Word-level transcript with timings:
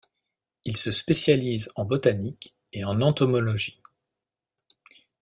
Il 0.65 0.77
se 0.77 0.91
spécialise 0.91 1.71
en 1.75 1.85
botanique 1.85 2.55
et 2.73 2.83
en 2.83 3.01
entomologie. 3.01 3.79